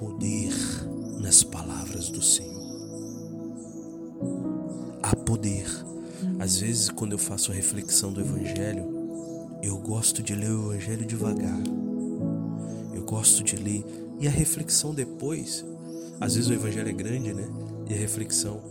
poder 0.00 0.54
nas 1.20 1.42
palavras 1.42 2.08
do 2.08 2.22
Senhor. 2.22 2.58
Há 5.02 5.14
poder. 5.14 5.66
Às 6.38 6.56
vezes, 6.56 6.88
quando 6.88 7.12
eu 7.12 7.18
faço 7.18 7.52
a 7.52 7.54
reflexão 7.54 8.10
do 8.10 8.22
Evangelho, 8.22 8.88
eu 9.62 9.76
gosto 9.76 10.22
de 10.22 10.34
ler 10.34 10.52
o 10.52 10.72
Evangelho 10.72 11.04
devagar. 11.04 11.60
Eu 12.94 13.02
gosto 13.04 13.44
de 13.44 13.56
ler. 13.56 13.84
E 14.18 14.26
a 14.26 14.30
reflexão 14.30 14.94
depois, 14.94 15.66
às 16.18 16.34
vezes 16.34 16.48
o 16.48 16.54
Evangelho 16.54 16.88
é 16.88 16.94
grande, 16.94 17.34
né? 17.34 17.46
E 17.86 17.92
a 17.92 17.96
reflexão, 17.98 18.62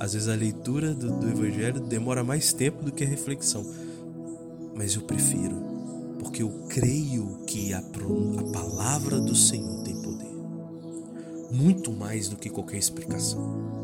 às 0.00 0.14
vezes 0.14 0.26
a 0.26 0.34
leitura 0.34 0.94
do, 0.94 1.10
do 1.20 1.28
Evangelho 1.28 1.80
demora 1.80 2.24
mais 2.24 2.54
tempo 2.54 2.82
do 2.82 2.90
que 2.90 3.04
a 3.04 3.06
reflexão. 3.06 3.62
Mas 4.74 4.94
eu 4.94 5.02
prefiro, 5.02 5.54
porque 6.18 6.42
eu 6.42 6.48
creio 6.66 7.40
que 7.46 7.74
a, 7.74 7.78
a 7.78 8.52
palavra 8.52 9.20
do 9.20 9.34
Senhor 9.34 9.77
muito 11.50 11.92
mais 11.92 12.28
do 12.28 12.36
que 12.36 12.50
qualquer 12.50 12.78
explicação. 12.78 13.78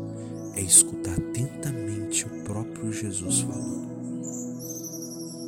É 0.55 0.61
escutar 0.61 1.13
atentamente 1.13 2.25
o 2.25 2.43
próprio 2.43 2.91
Jesus 2.91 3.41
falando. 3.41 3.85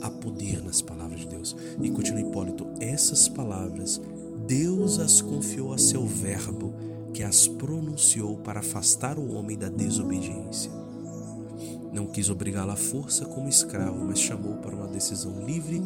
Há 0.01 0.09
poder 0.09 0.63
nas 0.63 0.81
palavras 0.81 1.21
de 1.21 1.27
Deus. 1.27 1.55
E 1.81 1.89
continua 1.89 2.21
Hipólito, 2.21 2.67
essas 2.79 3.27
palavras 3.27 4.01
Deus 4.47 4.99
as 4.99 5.21
confiou 5.21 5.73
a 5.73 5.77
seu 5.77 6.05
Verbo, 6.05 6.73
que 7.13 7.21
as 7.23 7.47
pronunciou 7.47 8.37
para 8.37 8.61
afastar 8.61 9.19
o 9.19 9.33
homem 9.33 9.57
da 9.57 9.67
desobediência. 9.67 10.71
Não 11.91 12.05
quis 12.05 12.29
obrigá-lo 12.29 12.71
à 12.71 12.75
força 12.75 13.25
como 13.25 13.49
escravo, 13.49 14.05
mas 14.05 14.19
chamou 14.19 14.55
para 14.57 14.75
uma 14.75 14.87
decisão 14.87 15.43
livre 15.45 15.81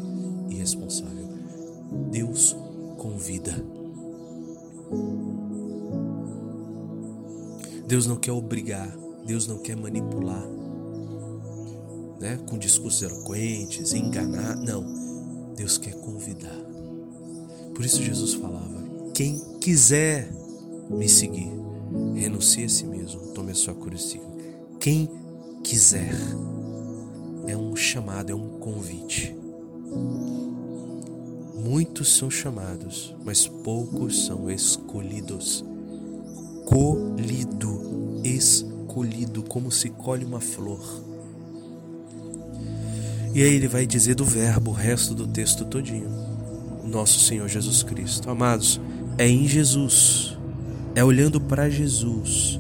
e 0.49 0.55
responsável. 0.55 1.27
Deus 2.11 2.55
convida. 2.97 3.63
Deus 7.91 8.07
não 8.07 8.15
quer 8.15 8.31
obrigar, 8.31 8.87
Deus 9.25 9.47
não 9.47 9.57
quer 9.57 9.75
manipular, 9.75 10.47
né? 12.21 12.39
Com 12.47 12.57
discursos 12.57 13.01
eloquentes, 13.01 13.91
enganar. 13.91 14.55
Não. 14.55 15.53
Deus 15.57 15.77
quer 15.77 15.93
convidar. 15.95 16.55
Por 17.75 17.83
isso 17.83 18.01
Jesus 18.01 18.33
falava: 18.35 18.81
quem 19.13 19.41
quiser 19.59 20.31
me 20.89 21.09
seguir, 21.09 21.51
renuncie 22.15 22.63
a 22.63 22.69
si 22.69 22.85
mesmo, 22.85 23.33
tome 23.33 23.51
a 23.51 23.55
sua 23.55 23.75
cruz 23.75 24.01
e 24.01 24.07
siga. 24.11 24.27
Quem 24.79 25.09
quiser. 25.61 26.15
É 27.45 27.57
um 27.57 27.75
chamado, 27.75 28.31
é 28.31 28.35
um 28.35 28.57
convite. 28.59 29.35
Muitos 31.55 32.15
são 32.15 32.31
chamados, 32.31 33.13
mas 33.25 33.49
poucos 33.49 34.27
são 34.27 34.49
escolhidos. 34.49 35.65
Colhido, 36.65 37.70
escolhido, 38.35 39.43
como 39.43 39.71
se 39.71 39.89
colhe 39.89 40.25
uma 40.25 40.39
flor. 40.39 40.81
E 43.33 43.41
aí 43.41 43.53
ele 43.53 43.67
vai 43.67 43.85
dizer 43.85 44.15
do 44.15 44.25
verbo 44.25 44.71
o 44.71 44.73
resto 44.73 45.15
do 45.15 45.25
texto 45.25 45.63
todinho. 45.65 46.09
Nosso 46.83 47.19
Senhor 47.19 47.47
Jesus 47.47 47.83
Cristo. 47.83 48.29
Amados, 48.29 48.79
é 49.17 49.27
em 49.27 49.47
Jesus. 49.47 50.37
É 50.93 51.03
olhando 51.03 51.39
para 51.39 51.69
Jesus. 51.69 52.59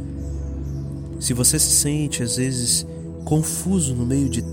Se 1.19 1.33
você 1.33 1.59
se 1.59 1.71
sente 1.71 2.23
às 2.23 2.37
vezes 2.37 2.85
confuso 3.25 3.93
no 3.93 4.05
meio 4.05 4.29
de 4.29 4.43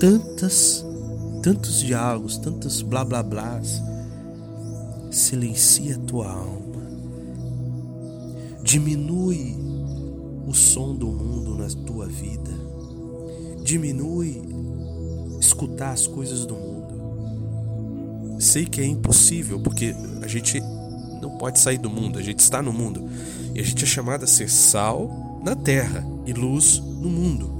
tantas 0.00 0.84
tantos 1.42 1.80
diálogos, 1.80 2.36
tantos 2.38 2.82
blá 2.82 3.04
blá 3.04 3.22
blás, 3.22 3.82
silencia 5.10 5.96
a 5.96 5.98
tua 5.98 6.30
alma. 6.30 6.82
Diminui 8.62 9.56
o 10.48 10.54
som 10.54 10.94
do 10.94 11.06
mundo 11.08 11.54
na 11.54 11.68
tua 11.86 12.06
vida. 12.06 12.50
Diminui 13.62 14.42
escutar 15.38 15.90
as 15.90 16.06
coisas 16.06 16.46
do 16.46 16.54
mundo. 16.54 18.40
Sei 18.40 18.64
que 18.64 18.80
é 18.80 18.86
impossível 18.86 19.60
porque 19.60 19.94
a 20.22 20.26
gente 20.26 20.58
não 21.20 21.36
pode 21.36 21.60
sair 21.60 21.76
do 21.76 21.90
mundo, 21.90 22.18
a 22.18 22.22
gente 22.22 22.40
está 22.40 22.62
no 22.62 22.72
mundo. 22.72 23.06
E 23.54 23.60
a 23.60 23.62
gente 23.62 23.84
é 23.84 23.86
chamado 23.86 24.24
a 24.24 24.26
ser 24.26 24.48
sal 24.48 25.40
na 25.44 25.54
terra 25.54 26.02
e 26.24 26.32
luz 26.32 26.78
no 26.78 27.10
mundo. 27.10 27.58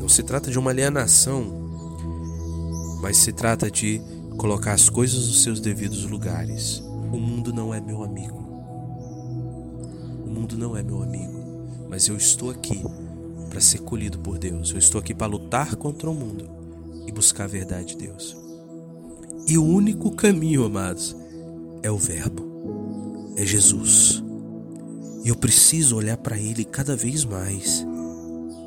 Não 0.00 0.08
se 0.08 0.22
trata 0.22 0.50
de 0.50 0.58
uma 0.58 0.70
alienação, 0.70 1.44
mas 3.02 3.18
se 3.18 3.32
trata 3.32 3.70
de 3.70 4.00
colocar 4.38 4.72
as 4.72 4.88
coisas 4.88 5.26
nos 5.26 5.42
seus 5.42 5.60
devidos 5.60 6.04
lugares. 6.04 6.82
O 7.12 7.18
mundo 7.18 7.52
não 7.52 7.74
é 7.74 7.80
meu 7.80 8.02
amigo. 8.02 8.42
O 10.24 10.30
mundo 10.30 10.56
não 10.56 10.76
é 10.76 10.82
meu 10.82 11.02
amigo, 11.02 11.43
mas 11.94 12.08
eu 12.08 12.16
estou 12.16 12.50
aqui 12.50 12.82
para 13.48 13.60
ser 13.60 13.78
colhido 13.78 14.18
por 14.18 14.36
Deus. 14.36 14.72
Eu 14.72 14.78
estou 14.78 14.98
aqui 14.98 15.14
para 15.14 15.28
lutar 15.28 15.76
contra 15.76 16.10
o 16.10 16.12
mundo 16.12 16.50
e 17.06 17.12
buscar 17.12 17.44
a 17.44 17.46
verdade 17.46 17.94
de 17.94 17.98
Deus. 17.98 18.36
E 19.46 19.56
o 19.56 19.64
único 19.64 20.10
caminho, 20.10 20.64
amados, 20.64 21.14
é 21.84 21.90
o 21.92 21.96
Verbo, 21.96 23.32
é 23.36 23.46
Jesus. 23.46 24.20
E 25.22 25.28
eu 25.28 25.36
preciso 25.36 25.94
olhar 25.94 26.16
para 26.16 26.36
Ele 26.36 26.64
cada 26.64 26.96
vez 26.96 27.24
mais 27.24 27.86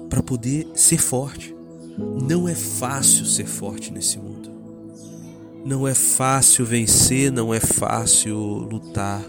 para 0.10 0.24
poder 0.24 0.66
ser 0.74 1.00
forte. 1.00 1.54
Não 2.30 2.48
é 2.48 2.56
fácil 2.56 3.26
ser 3.26 3.46
forte 3.46 3.92
nesse 3.92 4.18
mundo. 4.18 4.50
Não 5.66 5.86
é 5.86 5.94
fácil 5.94 6.66
vencer, 6.66 7.30
não 7.30 7.54
é 7.54 7.60
fácil 7.60 8.38
lutar. 8.38 9.22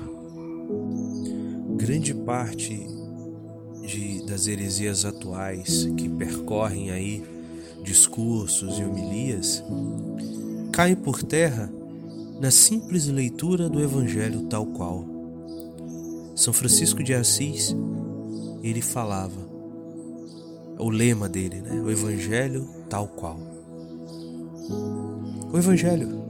Grande 1.76 2.14
parte 2.14 2.87
das 4.28 4.46
heresias 4.46 5.04
atuais 5.04 5.88
que 5.96 6.08
percorrem 6.08 6.90
aí 6.90 7.24
discursos 7.82 8.78
e 8.78 8.84
homilias 8.84 9.62
caem 10.72 10.94
por 10.94 11.22
terra 11.22 11.72
na 12.40 12.50
simples 12.50 13.06
leitura 13.06 13.68
do 13.68 13.80
Evangelho 13.80 14.42
tal 14.42 14.66
qual. 14.66 15.04
São 16.36 16.52
Francisco 16.52 17.02
de 17.02 17.14
Assis, 17.14 17.74
ele 18.62 18.80
falava, 18.80 19.48
o 20.78 20.88
lema 20.88 21.28
dele, 21.28 21.60
né? 21.60 21.80
O 21.80 21.90
Evangelho 21.90 22.68
tal 22.88 23.08
qual. 23.08 23.40
O 25.52 25.58
Evangelho 25.58 26.28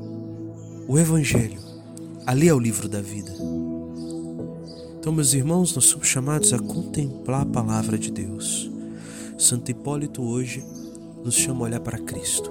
o 0.89 0.99
Evangelho. 0.99 1.61
Ali 2.25 2.49
é 2.49 2.55
o 2.55 2.59
livro 2.59 2.89
da 2.89 3.03
vida. 3.03 3.31
Então, 5.09 5.16
meus 5.16 5.33
irmãos, 5.33 5.75
nós 5.75 5.87
somos 5.87 6.07
chamados 6.07 6.53
a 6.53 6.59
contemplar 6.59 7.40
a 7.40 7.47
palavra 7.47 7.97
de 7.97 8.12
Deus. 8.12 8.71
Santo 9.38 9.71
Hipólito 9.71 10.23
hoje 10.23 10.62
nos 11.25 11.35
chama 11.35 11.61
a 11.61 11.62
olhar 11.62 11.81
para 11.81 11.99
Cristo. 11.99 12.51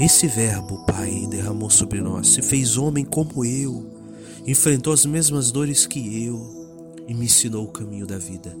Esse 0.00 0.26
Verbo, 0.26 0.86
Pai, 0.86 1.26
derramou 1.28 1.68
sobre 1.68 2.00
nós, 2.00 2.28
se 2.28 2.40
fez 2.40 2.78
homem 2.78 3.04
como 3.04 3.44
eu, 3.44 3.86
enfrentou 4.46 4.94
as 4.94 5.04
mesmas 5.04 5.50
dores 5.50 5.84
que 5.84 6.24
eu 6.24 7.04
e 7.06 7.12
me 7.12 7.26
ensinou 7.26 7.66
o 7.66 7.70
caminho 7.70 8.06
da 8.06 8.16
vida. 8.16 8.56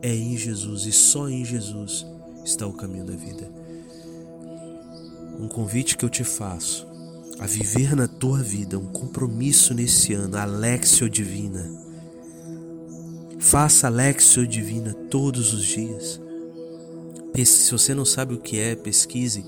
É 0.00 0.14
em 0.14 0.36
Jesus 0.36 0.86
e 0.86 0.92
só 0.92 1.28
em 1.28 1.44
Jesus 1.44 2.06
está 2.44 2.64
o 2.64 2.72
caminho 2.72 3.06
da 3.06 3.16
vida. 3.16 3.50
Um 5.36 5.48
convite 5.48 5.96
que 5.96 6.04
eu 6.04 6.08
te 6.08 6.22
faço 6.22 6.86
a 7.40 7.46
viver 7.48 7.96
na 7.96 8.06
tua 8.06 8.40
vida 8.40 8.78
um 8.78 8.86
compromisso 8.86 9.74
nesse 9.74 10.14
ano, 10.14 10.38
Alexio 10.38 11.10
Divina. 11.10 11.90
Faça 13.42 13.88
Alexio 13.88 14.46
Divina 14.46 14.94
todos 15.10 15.52
os 15.52 15.64
dias. 15.64 16.20
Se 17.44 17.72
você 17.72 17.92
não 17.92 18.04
sabe 18.04 18.34
o 18.34 18.38
que 18.38 18.58
é, 18.58 18.76
pesquise 18.76 19.44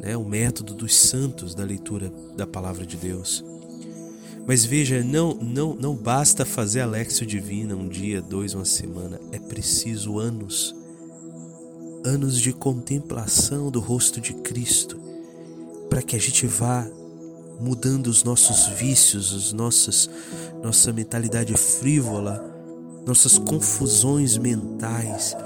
né, 0.00 0.16
o 0.16 0.24
método 0.24 0.72
dos 0.72 0.96
santos 0.96 1.54
da 1.54 1.62
leitura 1.62 2.10
da 2.34 2.46
palavra 2.46 2.86
de 2.86 2.96
Deus. 2.96 3.44
Mas 4.46 4.64
veja, 4.64 5.04
não, 5.04 5.34
não, 5.34 5.74
não 5.74 5.94
basta 5.94 6.46
fazer 6.46 6.80
Alexio 6.80 7.26
Divina 7.26 7.76
um 7.76 7.86
dia, 7.86 8.22
dois, 8.22 8.54
uma 8.54 8.64
semana. 8.64 9.20
É 9.30 9.38
preciso 9.38 10.18
anos. 10.18 10.74
Anos 12.02 12.40
de 12.40 12.50
contemplação 12.50 13.70
do 13.70 13.78
rosto 13.78 14.22
de 14.22 14.32
Cristo 14.32 14.98
para 15.90 16.00
que 16.00 16.16
a 16.16 16.18
gente 16.18 16.46
vá 16.46 16.88
mudando 17.60 18.06
os 18.06 18.24
nossos 18.24 18.68
vícios, 18.78 19.32
os 19.32 19.52
nossos, 19.52 20.08
nossa 20.62 20.92
mentalidade 20.94 21.52
frívola, 21.54 22.49
nossas 23.06 23.38
confusões 23.38 24.36
mentais. 24.36 25.36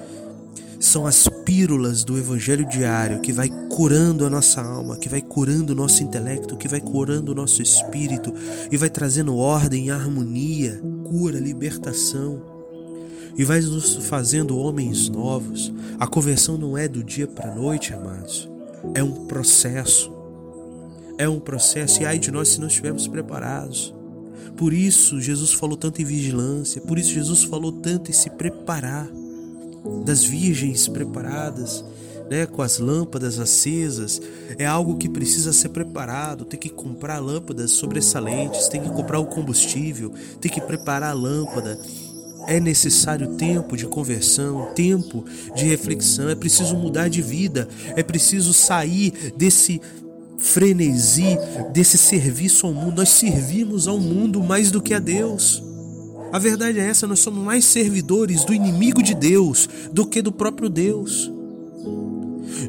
São 0.80 1.06
as 1.06 1.28
pílulas 1.44 2.04
do 2.04 2.18
Evangelho 2.18 2.66
diário 2.68 3.20
que 3.20 3.32
vai 3.32 3.48
curando 3.70 4.26
a 4.26 4.30
nossa 4.30 4.60
alma, 4.60 4.96
que 4.96 5.08
vai 5.08 5.22
curando 5.22 5.72
o 5.72 5.76
nosso 5.76 6.02
intelecto, 6.02 6.56
que 6.56 6.68
vai 6.68 6.80
curando 6.80 7.32
o 7.32 7.34
nosso 7.34 7.62
espírito 7.62 8.34
e 8.70 8.76
vai 8.76 8.90
trazendo 8.90 9.36
ordem, 9.36 9.90
harmonia, 9.90 10.80
cura, 11.04 11.38
libertação 11.38 12.42
e 13.36 13.44
vai 13.44 13.60
nos 13.60 13.94
fazendo 14.06 14.58
homens 14.58 15.08
novos. 15.08 15.72
A 15.98 16.06
conversão 16.06 16.58
não 16.58 16.76
é 16.76 16.86
do 16.86 17.02
dia 17.02 17.26
para 17.26 17.50
a 17.50 17.54
noite, 17.54 17.94
amados, 17.94 18.48
é 18.94 19.02
um 19.02 19.26
processo 19.26 20.14
é 21.16 21.28
um 21.28 21.38
processo 21.38 22.02
e 22.02 22.06
ai 22.06 22.18
de 22.18 22.30
nós 22.30 22.48
se 22.48 22.60
não 22.60 22.66
estivermos 22.66 23.06
preparados. 23.06 23.93
Por 24.56 24.72
isso 24.72 25.20
Jesus 25.20 25.52
falou 25.52 25.76
tanto 25.76 26.00
em 26.00 26.04
vigilância, 26.04 26.80
por 26.80 26.98
isso 26.98 27.12
Jesus 27.12 27.42
falou 27.44 27.72
tanto 27.72 28.10
em 28.10 28.14
se 28.14 28.30
preparar, 28.30 29.08
das 30.04 30.24
virgens 30.24 30.88
preparadas, 30.88 31.84
né, 32.30 32.46
com 32.46 32.62
as 32.62 32.78
lâmpadas 32.78 33.38
acesas, 33.38 34.20
é 34.58 34.64
algo 34.64 34.96
que 34.96 35.08
precisa 35.08 35.52
ser 35.52 35.68
preparado. 35.68 36.44
Tem 36.44 36.58
que 36.58 36.68
comprar 36.68 37.18
lâmpadas 37.18 37.72
sobressalentes, 37.72 38.68
tem 38.68 38.80
que 38.80 38.88
comprar 38.88 39.18
o 39.18 39.26
combustível, 39.26 40.12
tem 40.40 40.50
que 40.50 40.60
preparar 40.60 41.10
a 41.10 41.14
lâmpada. 41.14 41.78
É 42.46 42.60
necessário 42.60 43.36
tempo 43.36 43.76
de 43.76 43.86
conversão, 43.86 44.72
tempo 44.74 45.24
de 45.54 45.64
reflexão, 45.64 46.28
é 46.28 46.34
preciso 46.34 46.76
mudar 46.76 47.08
de 47.08 47.22
vida, 47.22 47.68
é 47.96 48.02
preciso 48.02 48.52
sair 48.52 49.32
desse 49.36 49.80
frenesi 50.44 51.38
desse 51.72 51.96
serviço 51.96 52.66
ao 52.66 52.74
mundo. 52.74 52.98
Nós 52.98 53.08
servimos 53.08 53.88
ao 53.88 53.98
mundo 53.98 54.42
mais 54.42 54.70
do 54.70 54.82
que 54.82 54.92
a 54.92 54.98
Deus. 54.98 55.62
A 56.32 56.38
verdade 56.38 56.78
é 56.78 56.86
essa, 56.86 57.06
nós 57.06 57.20
somos 57.20 57.42
mais 57.42 57.64
servidores 57.64 58.44
do 58.44 58.52
inimigo 58.52 59.02
de 59.02 59.14
Deus 59.14 59.68
do 59.92 60.04
que 60.04 60.20
do 60.20 60.32
próprio 60.32 60.68
Deus. 60.68 61.32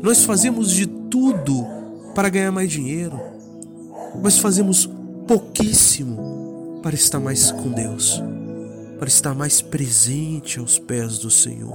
Nós 0.01 0.23
fazemos 0.23 0.71
de 0.71 0.85
tudo 0.85 1.65
para 2.13 2.29
ganhar 2.29 2.51
mais 2.51 2.71
dinheiro, 2.71 3.19
mas 4.21 4.37
fazemos 4.37 4.89
pouquíssimo 5.27 6.79
para 6.81 6.95
estar 6.95 7.19
mais 7.19 7.51
com 7.51 7.71
Deus, 7.71 8.21
para 8.99 9.07
estar 9.07 9.33
mais 9.33 9.61
presente 9.61 10.59
aos 10.59 10.77
pés 10.77 11.17
do 11.17 11.31
Senhor, 11.31 11.73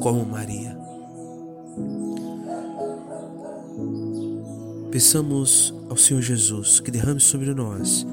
como 0.00 0.24
Maria. 0.24 0.87
Peçamos 4.90 5.74
ao 5.90 5.96
Senhor 5.96 6.22
Jesus 6.22 6.80
que 6.80 6.90
derrame 6.90 7.20
sobre 7.20 7.52
nós 7.52 8.06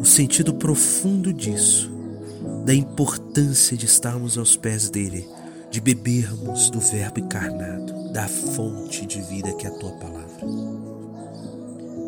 o 0.00 0.04
sentido 0.04 0.54
profundo 0.54 1.32
disso, 1.32 1.90
da 2.64 2.74
importância 2.74 3.76
de 3.76 3.86
estarmos 3.86 4.38
aos 4.38 4.56
pés 4.56 4.90
dele, 4.90 5.28
de 5.70 5.80
bebermos 5.80 6.70
do 6.70 6.80
Verbo 6.80 7.20
encarnado, 7.20 8.12
da 8.12 8.26
fonte 8.26 9.06
de 9.06 9.20
vida 9.22 9.52
que 9.52 9.66
é 9.66 9.70
a 9.70 9.78
tua 9.78 9.92
palavra. 9.92 10.42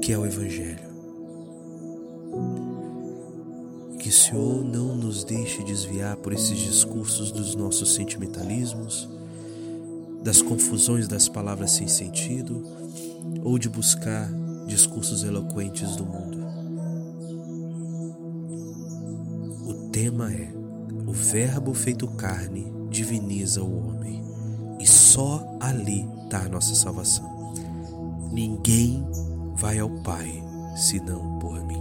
que 0.03 0.13
é 0.13 0.19
o 0.19 0.27
Evangelho. 0.27 0.93
Que 3.99 4.09
o 4.09 4.13
Senhor 4.13 4.63
não 4.65 4.97
nos 4.97 5.25
deixe 5.25 5.63
desviar 5.63 6.17
por 6.17 6.33
esses 6.33 6.59
discursos 6.59 7.31
dos 7.31 7.55
nossos 7.55 7.95
sentimentalismos, 7.95 9.09
das 10.23 10.43
confusões 10.43 11.07
das 11.07 11.29
palavras 11.29 11.71
sem 11.71 11.87
sentido 11.87 12.63
ou 13.43 13.59
de 13.59 13.69
buscar 13.69 14.29
discursos 14.67 15.23
eloquentes 15.23 15.97
do 15.97 16.05
mundo. 16.05 16.45
O 19.67 19.91
tema 19.91 20.33
é: 20.33 20.53
o 21.07 21.13
Verbo 21.13 21.75
feito 21.75 22.07
carne 22.09 22.73
diviniza 22.91 23.63
o 23.63 23.89
homem, 23.89 24.23
e 24.81 24.87
só 24.87 25.57
ali 25.61 26.09
está 26.25 26.47
a 26.47 26.49
nossa 26.49 26.75
salvação. 26.75 27.53
Ninguém 28.33 29.07
vai 29.55 29.79
ao 29.79 29.91
Pai 30.03 30.43
senão 30.77 31.39
por 31.39 31.65
mim, 31.65 31.81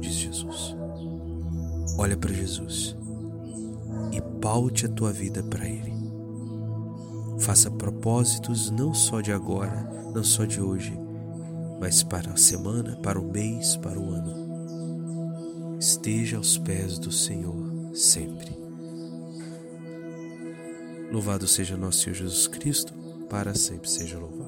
diz 0.00 0.14
Jesus. 0.14 0.76
Olha 1.96 2.16
para 2.16 2.32
Jesus 2.32 2.96
e 4.12 4.20
paute 4.40 4.86
a 4.86 4.88
tua 4.88 5.12
vida 5.12 5.42
para 5.42 5.66
Ele. 5.66 5.93
Faça 7.44 7.70
propósitos 7.70 8.70
não 8.70 8.94
só 8.94 9.20
de 9.20 9.30
agora, 9.30 9.82
não 10.14 10.24
só 10.24 10.46
de 10.46 10.62
hoje, 10.62 10.98
mas 11.78 12.02
para 12.02 12.32
a 12.32 12.36
semana, 12.38 12.96
para 13.02 13.20
o 13.20 13.30
mês, 13.30 13.76
para 13.76 14.00
o 14.00 14.10
ano. 14.10 15.76
Esteja 15.78 16.38
aos 16.38 16.56
pés 16.56 16.98
do 16.98 17.12
Senhor 17.12 17.94
sempre. 17.94 18.56
Louvado 21.12 21.46
seja 21.46 21.76
nosso 21.76 21.98
Senhor 21.98 22.14
Jesus 22.14 22.46
Cristo, 22.48 22.94
para 23.28 23.54
sempre 23.54 23.90
seja 23.90 24.18
louvado. 24.18 24.43